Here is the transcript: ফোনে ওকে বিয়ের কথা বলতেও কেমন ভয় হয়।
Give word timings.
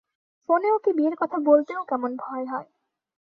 ফোনে 0.49 0.69
ওকে 0.71 0.91
বিয়ের 0.97 1.15
কথা 1.15 1.37
বলতেও 1.45 1.81
কেমন 1.83 2.11
ভয় 2.17 2.45
হয়। 2.45 2.67